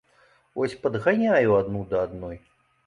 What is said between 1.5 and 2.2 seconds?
адну да